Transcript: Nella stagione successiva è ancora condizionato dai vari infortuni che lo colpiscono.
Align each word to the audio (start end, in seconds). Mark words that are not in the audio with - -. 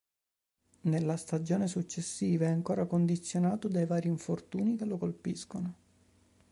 Nella 0.85 1.15
stagione 1.15 1.67
successiva 1.67 2.45
è 2.45 2.49
ancora 2.49 2.87
condizionato 2.87 3.67
dai 3.67 3.85
vari 3.85 4.07
infortuni 4.07 4.75
che 4.75 4.85
lo 4.85 4.97
colpiscono. 4.97 5.73